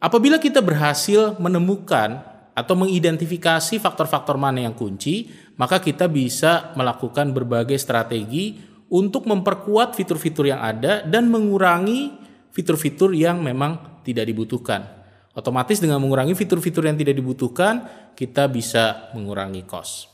Apabila 0.03 0.43
kita 0.43 0.59
berhasil 0.59 1.39
menemukan 1.39 2.23
atau 2.53 2.75
mengidentifikasi 2.75 3.79
faktor-faktor 3.79 4.35
mana 4.35 4.67
yang 4.67 4.75
kunci, 4.75 5.31
maka 5.55 5.79
kita 5.79 6.11
bisa 6.11 6.75
melakukan 6.75 7.31
berbagai 7.31 7.79
strategi 7.79 8.59
untuk 8.93 9.25
memperkuat 9.25 9.95
fitur-fitur 9.95 10.53
yang 10.53 10.61
ada 10.61 11.01
dan 11.07 11.31
mengurangi 11.31 12.13
fitur-fitur 12.53 13.17
yang 13.17 13.41
memang 13.41 14.03
tidak 14.05 14.29
dibutuhkan. 14.29 15.02
Otomatis 15.33 15.81
dengan 15.81 15.97
mengurangi 15.97 16.37
fitur-fitur 16.37 16.85
yang 16.85 17.01
tidak 17.01 17.17
dibutuhkan, 17.17 17.89
kita 18.13 18.53
bisa 18.53 19.09
mengurangi 19.17 19.65
cost. 19.65 20.13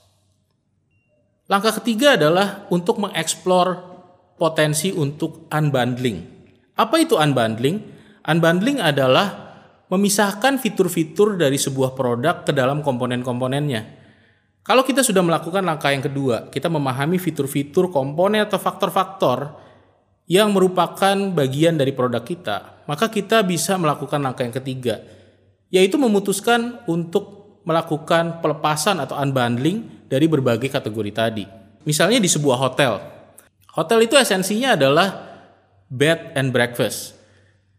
Langkah 1.51 1.75
ketiga 1.83 2.15
adalah 2.15 2.71
untuk 2.71 3.03
mengeksplor 3.03 3.67
potensi 4.39 4.95
untuk 4.95 5.51
unbundling. 5.51 6.23
Apa 6.79 7.03
itu 7.03 7.19
unbundling? 7.19 7.83
Unbundling 8.23 8.79
adalah 8.79 9.49
memisahkan 9.91 10.61
fitur-fitur 10.61 11.35
dari 11.35 11.59
sebuah 11.59 11.97
produk 11.97 12.47
ke 12.47 12.53
dalam 12.55 12.85
komponen-komponennya. 12.85 13.99
Kalau 14.63 14.85
kita 14.85 15.01
sudah 15.01 15.25
melakukan 15.25 15.65
langkah 15.65 15.89
yang 15.91 16.05
kedua, 16.05 16.53
kita 16.53 16.69
memahami 16.69 17.17
fitur-fitur, 17.17 17.89
komponen 17.89 18.45
atau 18.45 18.61
faktor-faktor 18.61 19.57
yang 20.29 20.53
merupakan 20.53 21.17
bagian 21.33 21.81
dari 21.81 21.97
produk 21.97 22.21
kita, 22.21 22.85
maka 22.85 23.09
kita 23.09 23.41
bisa 23.41 23.81
melakukan 23.81 24.21
langkah 24.21 24.45
yang 24.45 24.53
ketiga, 24.53 25.01
yaitu 25.73 25.97
memutuskan 25.97 26.85
untuk 26.85 27.61
melakukan 27.65 28.45
pelepasan 28.45 29.01
atau 29.01 29.17
unbundling 29.17 30.05
dari 30.05 30.29
berbagai 30.29 30.69
kategori 30.69 31.13
tadi. 31.13 31.45
Misalnya 31.89 32.21
di 32.21 32.29
sebuah 32.29 32.61
hotel. 32.61 33.01
Hotel 33.73 34.05
itu 34.05 34.21
esensinya 34.21 34.77
adalah 34.77 35.09
bed 35.89 36.37
and 36.37 36.53
breakfast. 36.53 37.17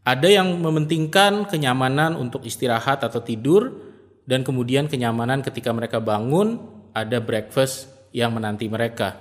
Ada 0.01 0.41
yang 0.41 0.57
mementingkan 0.57 1.45
kenyamanan 1.45 2.17
untuk 2.17 2.45
istirahat 2.49 3.05
atau 3.05 3.21
tidur 3.21 3.69
dan 4.25 4.41
kemudian 4.41 4.89
kenyamanan 4.89 5.45
ketika 5.45 5.69
mereka 5.69 6.01
bangun, 6.01 6.57
ada 6.97 7.21
breakfast 7.21 7.89
yang 8.09 8.33
menanti 8.33 8.65
mereka. 8.65 9.17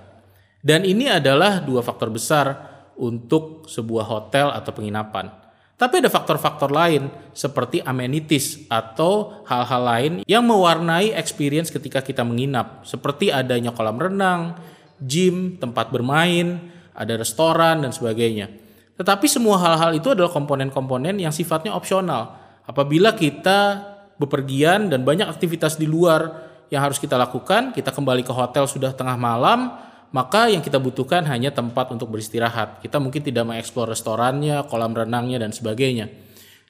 Dan 0.64 0.84
ini 0.84 1.08
adalah 1.08 1.60
dua 1.60 1.80
faktor 1.84 2.08
besar 2.12 2.67
untuk 2.98 3.70
sebuah 3.70 4.04
hotel 4.04 4.50
atau 4.50 4.74
penginapan. 4.74 5.30
Tapi 5.78 6.02
ada 6.02 6.10
faktor-faktor 6.10 6.74
lain 6.74 7.06
seperti 7.30 7.78
amenities 7.86 8.66
atau 8.66 9.46
hal-hal 9.46 9.82
lain 9.86 10.12
yang 10.26 10.42
mewarnai 10.42 11.14
experience 11.14 11.70
ketika 11.70 12.02
kita 12.02 12.26
menginap, 12.26 12.82
seperti 12.82 13.30
adanya 13.30 13.70
kolam 13.70 13.94
renang, 13.94 14.58
gym, 14.98 15.54
tempat 15.62 15.94
bermain, 15.94 16.58
ada 16.98 17.14
restoran 17.14 17.86
dan 17.86 17.94
sebagainya. 17.94 18.50
Tetapi 18.98 19.30
semua 19.30 19.62
hal-hal 19.62 19.94
itu 19.94 20.10
adalah 20.10 20.34
komponen-komponen 20.34 21.22
yang 21.22 21.30
sifatnya 21.30 21.70
opsional. 21.70 22.34
Apabila 22.66 23.14
kita 23.14 23.86
bepergian 24.18 24.90
dan 24.90 25.06
banyak 25.06 25.30
aktivitas 25.30 25.78
di 25.78 25.86
luar 25.86 26.50
yang 26.74 26.82
harus 26.82 26.98
kita 26.98 27.14
lakukan, 27.14 27.70
kita 27.70 27.94
kembali 27.94 28.26
ke 28.26 28.34
hotel 28.34 28.66
sudah 28.66 28.90
tengah 28.90 29.14
malam, 29.14 29.78
maka 30.08 30.48
yang 30.48 30.64
kita 30.64 30.80
butuhkan 30.80 31.28
hanya 31.28 31.52
tempat 31.52 31.92
untuk 31.92 32.08
beristirahat. 32.08 32.80
Kita 32.80 32.96
mungkin 32.96 33.20
tidak 33.20 33.44
mengeksplor 33.44 33.92
restorannya, 33.92 34.64
kolam 34.64 34.96
renangnya, 34.96 35.44
dan 35.44 35.52
sebagainya. 35.52 36.08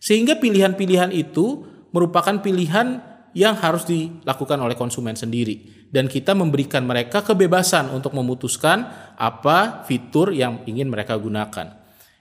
Sehingga 0.02 0.38
pilihan-pilihan 0.42 1.14
itu 1.14 1.62
merupakan 1.94 2.38
pilihan 2.42 2.98
yang 3.38 3.54
harus 3.58 3.86
dilakukan 3.86 4.58
oleh 4.58 4.74
konsumen 4.74 5.14
sendiri. 5.14 5.86
Dan 5.88 6.10
kita 6.10 6.34
memberikan 6.34 6.84
mereka 6.84 7.22
kebebasan 7.22 7.94
untuk 7.94 8.12
memutuskan 8.12 8.84
apa 9.16 9.86
fitur 9.86 10.34
yang 10.34 10.66
ingin 10.66 10.90
mereka 10.90 11.16
gunakan. 11.16 11.78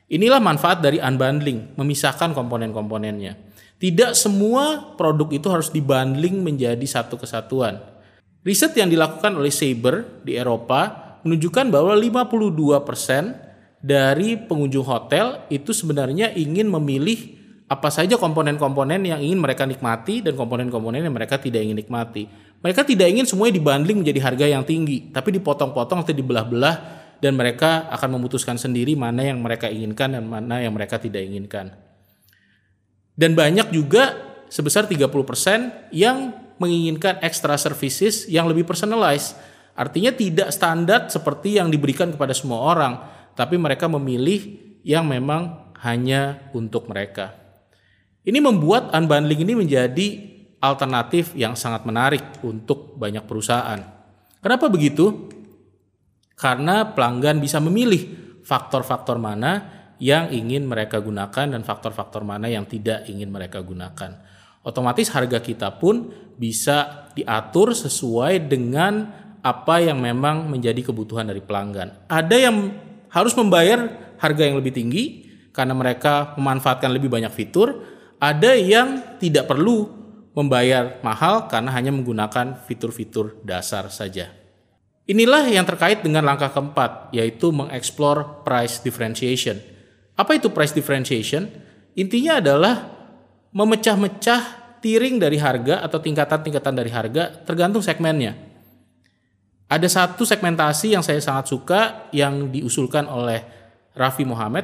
Inilah 0.08 0.40
manfaat 0.40 0.80
dari 0.80 1.04
unbundling, 1.04 1.76
memisahkan 1.76 2.32
komponen-komponennya. 2.32 3.36
Tidak 3.78 4.16
semua 4.16 4.96
produk 4.96 5.30
itu 5.36 5.48
harus 5.52 5.70
dibundling 5.70 6.40
menjadi 6.42 6.86
satu 6.88 7.20
kesatuan. 7.20 7.78
Riset 8.48 8.72
yang 8.80 8.88
dilakukan 8.88 9.36
oleh 9.36 9.52
Saber 9.52 10.24
di 10.24 10.40
Eropa 10.40 11.07
menunjukkan 11.26 11.74
bahwa 11.74 11.94
52% 11.96 13.82
dari 13.82 14.36
pengunjung 14.38 14.86
hotel 14.86 15.46
itu 15.54 15.72
sebenarnya 15.72 16.34
ingin 16.34 16.68
memilih 16.68 17.38
apa 17.68 17.92
saja 17.92 18.16
komponen-komponen 18.16 19.04
yang 19.04 19.20
ingin 19.20 19.40
mereka 19.44 19.68
nikmati 19.68 20.24
dan 20.24 20.40
komponen-komponen 20.40 21.04
yang 21.04 21.16
mereka 21.16 21.36
tidak 21.36 21.68
ingin 21.68 21.78
nikmati. 21.78 22.26
Mereka 22.64 22.88
tidak 22.88 23.08
ingin 23.12 23.28
semuanya 23.28 23.60
dibundling 23.60 24.02
menjadi 24.02 24.20
harga 24.24 24.46
yang 24.48 24.64
tinggi, 24.64 25.12
tapi 25.12 25.36
dipotong-potong 25.36 26.02
atau 26.02 26.16
dibelah-belah 26.16 26.76
dan 27.20 27.36
mereka 27.36 27.92
akan 27.92 28.18
memutuskan 28.18 28.56
sendiri 28.56 28.96
mana 28.96 29.26
yang 29.26 29.44
mereka 29.44 29.68
inginkan 29.68 30.16
dan 30.16 30.26
mana 30.26 30.64
yang 30.64 30.74
mereka 30.74 30.98
tidak 30.98 31.22
inginkan. 31.28 31.76
Dan 33.18 33.34
banyak 33.34 33.74
juga 33.74 34.16
sebesar 34.48 34.88
30% 34.88 35.92
yang 35.92 36.34
menginginkan 36.58 37.22
extra 37.22 37.58
services 37.60 38.26
yang 38.30 38.46
lebih 38.50 38.66
personalized. 38.66 39.38
Artinya 39.78 40.10
tidak 40.10 40.50
standar 40.50 41.06
seperti 41.08 41.62
yang 41.62 41.70
diberikan 41.70 42.10
kepada 42.10 42.34
semua 42.34 42.66
orang, 42.74 42.94
tapi 43.38 43.62
mereka 43.62 43.86
memilih 43.86 44.58
yang 44.82 45.06
memang 45.06 45.72
hanya 45.86 46.50
untuk 46.58 46.90
mereka. 46.90 47.38
Ini 48.26 48.42
membuat 48.42 48.90
unbundling 48.92 49.46
ini 49.46 49.54
menjadi 49.54 50.08
alternatif 50.58 51.38
yang 51.38 51.54
sangat 51.54 51.86
menarik 51.86 52.42
untuk 52.42 52.98
banyak 52.98 53.24
perusahaan. 53.30 53.78
Kenapa 54.42 54.66
begitu? 54.68 55.38
karena 56.38 56.94
pelanggan 56.94 57.42
bisa 57.42 57.58
memilih 57.58 58.14
faktor-faktor 58.46 59.18
mana 59.18 59.76
yang 59.98 60.30
ingin 60.30 60.70
mereka 60.70 61.02
gunakan 61.02 61.58
dan 61.58 61.62
faktor-faktor 61.66 62.22
mana 62.22 62.46
yang 62.46 62.70
tidak 62.70 63.10
ingin 63.10 63.34
mereka 63.34 63.66
gunakan. 63.66 64.22
Otomatis 64.62 65.10
harga 65.10 65.42
kita 65.42 65.74
pun 65.82 66.14
bisa 66.38 67.10
diatur 67.18 67.74
sesuai 67.74 68.46
dengan 68.46 69.26
apa 69.42 69.82
yang 69.84 70.02
memang 70.02 70.50
menjadi 70.50 70.80
kebutuhan 70.92 71.28
dari 71.28 71.42
pelanggan. 71.42 72.08
Ada 72.10 72.38
yang 72.38 72.74
harus 73.12 73.34
membayar 73.38 74.14
harga 74.18 74.44
yang 74.44 74.58
lebih 74.58 74.74
tinggi 74.74 75.04
karena 75.54 75.74
mereka 75.74 76.38
memanfaatkan 76.38 76.90
lebih 76.94 77.10
banyak 77.10 77.34
fitur, 77.34 77.82
ada 78.22 78.54
yang 78.54 79.18
tidak 79.18 79.50
perlu 79.50 79.90
membayar 80.38 81.02
mahal 81.02 81.50
karena 81.50 81.74
hanya 81.74 81.90
menggunakan 81.90 82.62
fitur-fitur 82.70 83.42
dasar 83.42 83.90
saja. 83.90 84.30
Inilah 85.08 85.48
yang 85.48 85.64
terkait 85.64 86.04
dengan 86.04 86.22
langkah 86.28 86.52
keempat, 86.52 87.16
yaitu 87.16 87.50
mengeksplor 87.50 88.44
price 88.44 88.84
differentiation. 88.84 89.58
Apa 90.14 90.36
itu 90.36 90.52
price 90.52 90.76
differentiation? 90.76 91.48
Intinya 91.96 92.44
adalah 92.44 92.76
memecah-mecah 93.56 94.42
tiring 94.84 95.18
dari 95.18 95.42
harga 95.42 95.82
atau 95.82 95.98
tingkatan-tingkatan 95.98 96.74
dari 96.76 96.92
harga 96.94 97.24
tergantung 97.48 97.82
segmennya. 97.82 98.36
Ada 99.68 99.92
satu 99.92 100.24
segmentasi 100.24 100.96
yang 100.96 101.04
saya 101.04 101.20
sangat 101.20 101.52
suka 101.52 102.08
yang 102.16 102.48
diusulkan 102.48 103.04
oleh 103.04 103.44
Raffi 103.92 104.24
Muhammad 104.24 104.64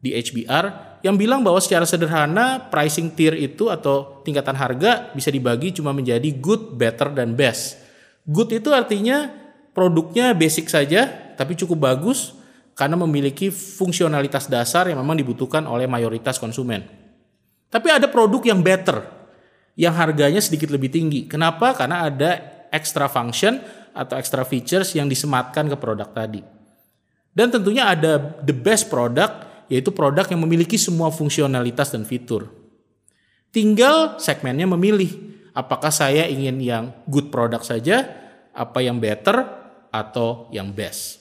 di 0.00 0.16
HBR 0.16 0.98
yang 1.04 1.20
bilang 1.20 1.44
bahwa 1.44 1.60
secara 1.60 1.84
sederhana 1.84 2.72
pricing 2.72 3.12
tier 3.12 3.36
itu 3.36 3.68
atau 3.68 4.24
tingkatan 4.24 4.56
harga 4.56 5.12
bisa 5.12 5.28
dibagi 5.28 5.76
cuma 5.76 5.92
menjadi 5.92 6.32
good, 6.40 6.80
better, 6.80 7.12
dan 7.12 7.36
best. 7.36 7.76
Good 8.24 8.62
itu 8.62 8.72
artinya 8.72 9.28
produknya 9.76 10.32
basic 10.32 10.72
saja 10.72 11.10
tapi 11.36 11.52
cukup 11.52 11.92
bagus 11.92 12.32
karena 12.72 12.96
memiliki 12.96 13.52
fungsionalitas 13.52 14.48
dasar 14.48 14.88
yang 14.88 14.96
memang 15.04 15.20
dibutuhkan 15.20 15.68
oleh 15.68 15.84
mayoritas 15.84 16.40
konsumen. 16.40 16.88
Tapi 17.68 17.88
ada 17.92 18.08
produk 18.08 18.40
yang 18.48 18.64
better. 18.64 19.20
yang 19.72 19.96
harganya 19.96 20.36
sedikit 20.36 20.68
lebih 20.68 20.92
tinggi. 20.92 21.24
Kenapa? 21.24 21.72
Karena 21.72 22.04
ada 22.04 22.36
extra 22.68 23.08
function 23.08 23.56
atau 23.92 24.16
extra 24.16 24.42
features 24.44 24.96
yang 24.96 25.08
disematkan 25.08 25.68
ke 25.68 25.76
produk 25.76 26.08
tadi. 26.08 26.40
Dan 27.32 27.48
tentunya 27.48 27.88
ada 27.88 28.40
the 28.44 28.52
best 28.52 28.92
product, 28.92 29.66
yaitu 29.72 29.88
produk 29.88 30.28
yang 30.28 30.40
memiliki 30.44 30.76
semua 30.76 31.08
fungsionalitas 31.08 31.92
dan 31.92 32.04
fitur. 32.04 32.52
Tinggal 33.52 34.20
segmennya 34.20 34.68
memilih 34.68 35.08
apakah 35.56 35.92
saya 35.92 36.28
ingin 36.28 36.60
yang 36.60 36.84
good 37.08 37.32
product 37.32 37.68
saja, 37.68 38.04
apa 38.52 38.84
yang 38.84 39.00
better, 39.00 39.44
atau 39.92 40.48
yang 40.52 40.72
best. 40.72 41.20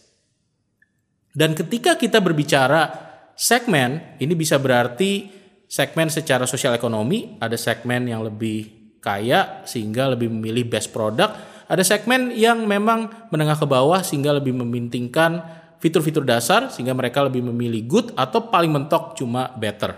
Dan 1.31 1.55
ketika 1.55 1.95
kita 1.95 2.19
berbicara 2.19 2.91
segmen, 3.35 4.19
ini 4.19 4.35
bisa 4.35 4.59
berarti 4.59 5.31
segmen 5.67 6.11
secara 6.11 6.43
sosial 6.43 6.75
ekonomi, 6.75 7.39
ada 7.39 7.55
segmen 7.55 8.03
yang 8.07 8.23
lebih 8.23 8.95
kaya 8.99 9.63
sehingga 9.63 10.11
lebih 10.11 10.27
memilih 10.27 10.67
best 10.67 10.91
product, 10.91 11.60
ada 11.71 11.87
segmen 11.87 12.35
yang 12.35 12.67
memang 12.67 13.31
menengah 13.31 13.55
ke 13.55 13.63
bawah 13.63 14.03
sehingga 14.03 14.35
lebih 14.35 14.51
memintingkan 14.51 15.39
fitur-fitur 15.79 16.27
dasar 16.27 16.67
sehingga 16.67 16.91
mereka 16.91 17.23
lebih 17.23 17.47
memilih 17.47 17.87
good 17.87 18.07
atau 18.19 18.51
paling 18.51 18.75
mentok 18.75 19.15
cuma 19.15 19.55
better. 19.55 19.95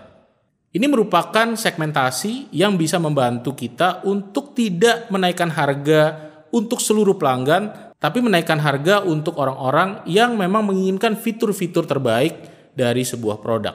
Ini 0.70 0.86
merupakan 0.86 1.58
segmentasi 1.58 2.54
yang 2.54 2.78
bisa 2.78 3.02
membantu 3.02 3.58
kita 3.58 4.06
untuk 4.06 4.54
tidak 4.54 5.10
menaikkan 5.10 5.50
harga 5.50 6.30
untuk 6.54 6.78
seluruh 6.78 7.18
pelanggan, 7.18 7.94
tapi 7.98 8.22
menaikkan 8.22 8.62
harga 8.62 9.02
untuk 9.02 9.38
orang-orang 9.42 10.06
yang 10.06 10.38
memang 10.38 10.66
menginginkan 10.70 11.18
fitur-fitur 11.18 11.90
terbaik 11.90 12.38
dari 12.78 13.02
sebuah 13.02 13.42
produk. 13.42 13.74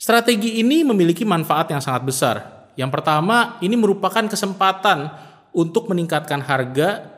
Strategi 0.00 0.60
ini 0.60 0.80
memiliki 0.84 1.24
manfaat 1.28 1.72
yang 1.72 1.80
sangat 1.80 2.02
besar. 2.08 2.36
Yang 2.76 2.90
pertama, 2.92 3.56
ini 3.64 3.76
merupakan 3.76 4.24
kesempatan 4.28 5.12
untuk 5.54 5.88
meningkatkan 5.88 6.44
harga 6.44 7.13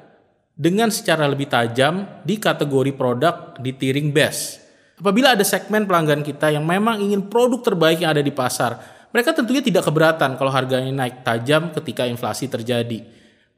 dengan 0.56 0.88
secara 0.88 1.28
lebih 1.28 1.52
tajam 1.52 2.24
di 2.24 2.40
kategori 2.40 2.96
produk 2.96 3.60
di 3.60 3.76
tiering 3.76 4.08
best. 4.08 4.64
Apabila 4.96 5.36
ada 5.36 5.44
segmen 5.44 5.84
pelanggan 5.84 6.24
kita 6.24 6.48
yang 6.48 6.64
memang 6.64 7.04
ingin 7.04 7.28
produk 7.28 7.60
terbaik 7.60 8.00
yang 8.00 8.16
ada 8.16 8.24
di 8.24 8.32
pasar, 8.32 8.80
mereka 9.12 9.36
tentunya 9.36 9.60
tidak 9.60 9.84
keberatan 9.84 10.40
kalau 10.40 10.48
harganya 10.48 10.88
naik 10.88 11.20
tajam 11.20 11.68
ketika 11.76 12.08
inflasi 12.08 12.48
terjadi. 12.48 13.04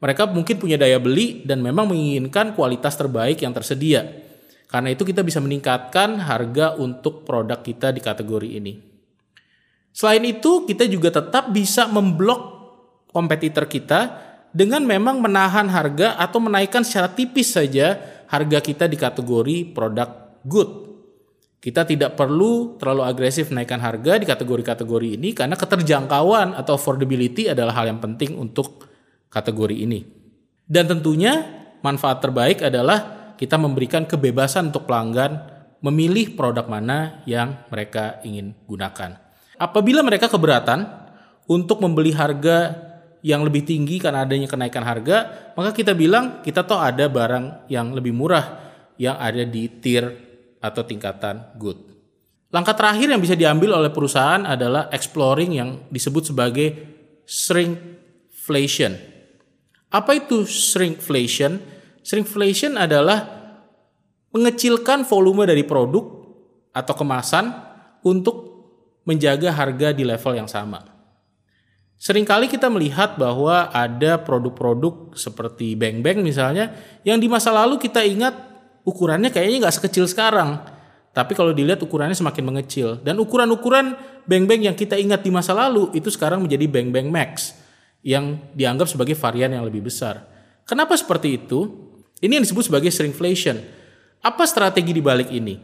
Mereka 0.02 0.26
mungkin 0.34 0.58
punya 0.58 0.74
daya 0.74 0.98
beli 0.98 1.46
dan 1.46 1.62
memang 1.62 1.86
menginginkan 1.86 2.58
kualitas 2.58 2.98
terbaik 2.98 3.38
yang 3.46 3.54
tersedia. 3.54 4.02
Karena 4.66 4.92
itu 4.92 5.06
kita 5.06 5.22
bisa 5.22 5.38
meningkatkan 5.38 6.18
harga 6.18 6.74
untuk 6.78 7.22
produk 7.22 7.62
kita 7.62 7.94
di 7.94 8.02
kategori 8.02 8.50
ini. 8.58 8.74
Selain 9.94 10.22
itu, 10.22 10.62
kita 10.68 10.86
juga 10.86 11.10
tetap 11.10 11.50
bisa 11.50 11.90
memblok 11.90 12.58
kompetitor 13.10 13.66
kita 13.66 14.27
dengan 14.52 14.84
memang 14.84 15.20
menahan 15.20 15.68
harga 15.68 16.16
atau 16.16 16.40
menaikkan 16.40 16.82
secara 16.82 17.12
tipis 17.12 17.52
saja 17.52 18.00
harga 18.28 18.58
kita 18.60 18.84
di 18.88 18.96
kategori 18.96 19.56
produk 19.72 20.40
good. 20.44 20.70
Kita 21.58 21.82
tidak 21.82 22.14
perlu 22.14 22.78
terlalu 22.78 23.02
agresif 23.02 23.50
menaikkan 23.50 23.82
harga 23.82 24.14
di 24.14 24.24
kategori-kategori 24.30 25.18
ini 25.18 25.34
karena 25.34 25.58
keterjangkauan 25.58 26.54
atau 26.54 26.78
affordability 26.78 27.50
adalah 27.50 27.74
hal 27.74 27.90
yang 27.90 27.98
penting 27.98 28.38
untuk 28.38 28.86
kategori 29.26 29.74
ini. 29.74 30.06
Dan 30.62 30.86
tentunya 30.86 31.44
manfaat 31.82 32.22
terbaik 32.22 32.62
adalah 32.62 33.34
kita 33.34 33.58
memberikan 33.58 34.06
kebebasan 34.06 34.70
untuk 34.70 34.86
pelanggan 34.86 35.58
memilih 35.82 36.34
produk 36.34 36.66
mana 36.66 37.22
yang 37.26 37.66
mereka 37.70 38.22
ingin 38.22 38.54
gunakan. 38.66 39.18
Apabila 39.58 40.06
mereka 40.06 40.30
keberatan 40.30 40.86
untuk 41.50 41.82
membeli 41.82 42.14
harga 42.14 42.87
yang 43.22 43.42
lebih 43.42 43.66
tinggi 43.66 43.98
karena 43.98 44.22
adanya 44.22 44.46
kenaikan 44.46 44.86
harga, 44.86 45.50
maka 45.58 45.74
kita 45.74 45.94
bilang 45.94 46.40
kita 46.42 46.62
toh 46.62 46.78
ada 46.78 47.10
barang 47.10 47.66
yang 47.70 47.90
lebih 47.90 48.14
murah 48.14 48.68
yang 48.98 49.18
ada 49.18 49.46
di 49.46 49.66
tier 49.78 50.10
atau 50.58 50.82
tingkatan 50.82 51.54
good. 51.58 51.78
Langkah 52.48 52.74
terakhir 52.74 53.12
yang 53.12 53.20
bisa 53.20 53.36
diambil 53.36 53.76
oleh 53.76 53.92
perusahaan 53.92 54.42
adalah 54.42 54.88
exploring 54.88 55.50
yang 55.54 55.70
disebut 55.92 56.32
sebagai 56.32 56.68
shrinkflation. 57.28 58.96
Apa 59.92 60.16
itu 60.16 60.48
shrinkflation? 60.48 61.60
Shrinkflation 62.00 62.80
adalah 62.80 63.28
mengecilkan 64.32 65.04
volume 65.04 65.44
dari 65.44 65.64
produk 65.64 66.04
atau 66.72 66.94
kemasan 66.96 67.52
untuk 68.04 68.48
menjaga 69.04 69.52
harga 69.52 69.92
di 69.92 70.04
level 70.04 70.32
yang 70.36 70.48
sama. 70.48 70.97
Seringkali 71.98 72.46
kita 72.46 72.70
melihat 72.70 73.18
bahwa 73.18 73.74
ada 73.74 74.22
produk-produk 74.22 75.18
seperti 75.18 75.74
Bang 75.74 75.98
misalnya 76.22 76.70
yang 77.02 77.18
di 77.18 77.26
masa 77.26 77.50
lalu 77.50 77.74
kita 77.74 78.06
ingat 78.06 78.38
ukurannya 78.86 79.34
kayaknya 79.34 79.66
nggak 79.66 79.76
sekecil 79.82 80.06
sekarang. 80.06 80.62
Tapi 81.10 81.34
kalau 81.34 81.50
dilihat 81.50 81.82
ukurannya 81.82 82.14
semakin 82.14 82.44
mengecil 82.46 83.02
dan 83.02 83.18
ukuran-ukuran 83.18 83.98
Bang 84.30 84.46
yang 84.46 84.78
kita 84.78 84.94
ingat 84.94 85.26
di 85.26 85.34
masa 85.34 85.50
lalu 85.50 85.90
itu 85.90 86.06
sekarang 86.06 86.46
menjadi 86.46 86.70
Bang 86.70 87.10
Max 87.10 87.58
yang 88.06 88.38
dianggap 88.54 88.86
sebagai 88.86 89.18
varian 89.18 89.50
yang 89.50 89.66
lebih 89.66 89.90
besar. 89.90 90.22
Kenapa 90.62 90.94
seperti 90.94 91.34
itu? 91.34 91.90
Ini 92.22 92.38
yang 92.38 92.46
disebut 92.46 92.70
sebagai 92.70 92.94
shrinkflation. 92.94 93.58
Apa 94.22 94.46
strategi 94.46 94.94
di 94.94 95.02
balik 95.02 95.34
ini? 95.34 95.58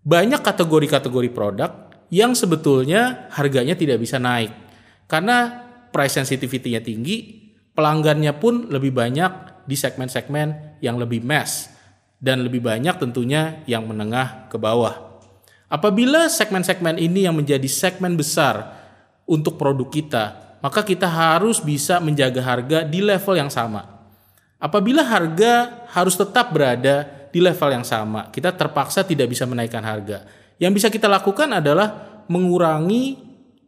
Banyak 0.00 0.40
kategori-kategori 0.40 1.28
produk 1.36 1.92
yang 2.08 2.32
sebetulnya 2.32 3.28
harganya 3.28 3.76
tidak 3.76 4.00
bisa 4.00 4.16
naik 4.16 4.63
karena 5.06 5.66
price 5.94 6.18
sensitivity-nya 6.18 6.82
tinggi, 6.82 7.46
pelanggannya 7.74 8.34
pun 8.38 8.70
lebih 8.70 8.90
banyak 8.94 9.64
di 9.68 9.76
segmen-segmen 9.78 10.78
yang 10.84 11.00
lebih 11.00 11.24
mass 11.24 11.72
dan 12.20 12.40
lebih 12.40 12.64
banyak 12.64 12.96
tentunya 12.96 13.60
yang 13.68 13.84
menengah 13.84 14.48
ke 14.48 14.56
bawah. 14.56 15.20
Apabila 15.68 16.30
segmen-segmen 16.30 16.96
ini 17.00 17.26
yang 17.26 17.34
menjadi 17.34 17.66
segmen 17.66 18.14
besar 18.14 18.78
untuk 19.26 19.58
produk 19.58 19.88
kita, 19.90 20.24
maka 20.64 20.80
kita 20.80 21.04
harus 21.04 21.60
bisa 21.60 22.00
menjaga 22.00 22.40
harga 22.40 22.78
di 22.86 23.04
level 23.04 23.34
yang 23.36 23.50
sama. 23.52 23.84
Apabila 24.56 25.04
harga 25.04 25.84
harus 25.92 26.16
tetap 26.16 26.54
berada 26.54 27.04
di 27.28 27.42
level 27.42 27.74
yang 27.74 27.84
sama, 27.84 28.30
kita 28.30 28.54
terpaksa 28.54 29.04
tidak 29.04 29.28
bisa 29.28 29.44
menaikkan 29.44 29.82
harga. 29.82 30.24
Yang 30.56 30.72
bisa 30.80 30.88
kita 30.88 31.10
lakukan 31.10 31.50
adalah 31.50 32.22
mengurangi 32.30 33.18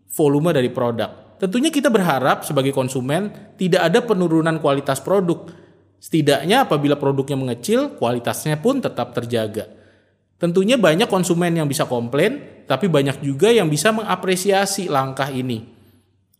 volume 0.08 0.54
dari 0.54 0.70
produk. 0.70 1.25
Tentunya 1.36 1.68
kita 1.68 1.92
berharap 1.92 2.48
sebagai 2.48 2.72
konsumen 2.72 3.28
tidak 3.60 3.92
ada 3.92 4.00
penurunan 4.00 4.56
kualitas 4.56 5.04
produk. 5.04 5.52
Setidaknya 6.00 6.64
apabila 6.64 6.96
produknya 6.96 7.36
mengecil, 7.36 7.96
kualitasnya 8.00 8.56
pun 8.60 8.80
tetap 8.80 9.12
terjaga. 9.12 9.68
Tentunya 10.36 10.76
banyak 10.76 11.08
konsumen 11.08 11.56
yang 11.56 11.68
bisa 11.68 11.88
komplain, 11.88 12.64
tapi 12.68 12.88
banyak 12.88 13.24
juga 13.24 13.48
yang 13.48 13.68
bisa 13.68 13.92
mengapresiasi 13.92 14.88
langkah 14.88 15.32
ini. 15.32 15.64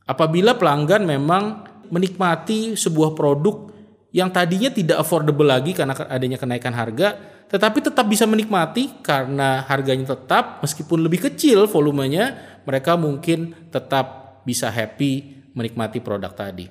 Apabila 0.04 0.56
pelanggan 0.56 1.04
memang 1.04 1.64
menikmati 1.88 2.76
sebuah 2.76 3.16
produk 3.16 3.72
yang 4.12 4.32
tadinya 4.32 4.72
tidak 4.72 5.00
affordable 5.00 5.44
lagi 5.44 5.76
karena 5.76 5.92
adanya 6.09 6.40
kenaikan 6.40 6.72
harga, 6.72 7.16
tetapi 7.46 7.78
tetap 7.85 8.09
bisa 8.09 8.24
menikmati 8.24 9.00
karena 9.04 9.64
harganya 9.68 10.16
tetap 10.16 10.64
meskipun 10.64 11.04
lebih 11.04 11.30
kecil 11.30 11.68
volumenya, 11.68 12.37
mereka 12.64 12.96
mungkin 12.96 13.54
tetap 13.68 14.25
bisa 14.46 14.70
happy 14.70 15.42
menikmati 15.52 15.98
produk 15.98 16.30
tadi. 16.30 16.70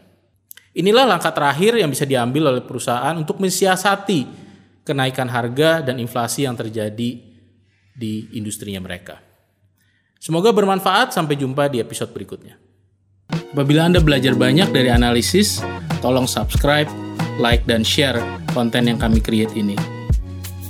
Inilah 0.76 1.04
langkah 1.04 1.36
terakhir 1.36 1.76
yang 1.76 1.92
bisa 1.92 2.08
diambil 2.08 2.56
oleh 2.56 2.64
perusahaan 2.64 3.16
untuk 3.16 3.40
mensiasati 3.44 4.28
kenaikan 4.88 5.28
harga 5.28 5.84
dan 5.84 6.00
inflasi 6.00 6.48
yang 6.48 6.56
terjadi 6.56 7.20
di 7.96 8.14
industrinya 8.36 8.80
mereka. 8.84 9.20
Semoga 10.20 10.52
bermanfaat, 10.52 11.16
sampai 11.16 11.40
jumpa 11.40 11.72
di 11.72 11.80
episode 11.80 12.12
berikutnya. 12.12 12.60
Apabila 13.56 13.88
Anda 13.88 14.04
belajar 14.04 14.36
banyak 14.36 14.74
dari 14.76 14.92
analisis, 14.92 15.64
tolong 16.04 16.28
subscribe, 16.28 16.92
like, 17.40 17.64
dan 17.64 17.88
share 17.88 18.20
konten 18.52 18.92
yang 18.92 19.00
kami 19.00 19.24
create 19.24 19.56
ini. 19.56 19.80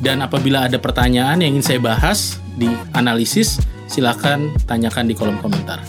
Dan 0.05 0.21
apabila 0.21 0.69
ada 0.69 0.77
pertanyaan 0.77 1.41
yang 1.41 1.57
ingin 1.57 1.65
saya 1.65 1.79
bahas 1.81 2.37
di 2.59 2.69
analisis, 2.93 3.57
silakan 3.89 4.53
tanyakan 4.69 5.09
di 5.09 5.15
kolom 5.17 5.39
komentar. 5.41 5.81